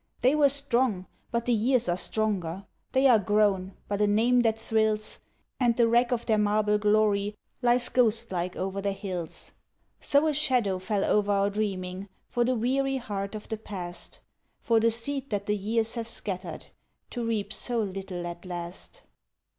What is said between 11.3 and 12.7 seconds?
our dreaming for the